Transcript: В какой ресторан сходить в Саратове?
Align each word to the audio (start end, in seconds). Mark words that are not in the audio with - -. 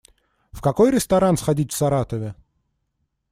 В 0.51 0.63
какой 0.63 0.89
ресторан 0.89 1.37
сходить 1.37 1.71
в 1.71 1.77
Саратове? 1.77 2.33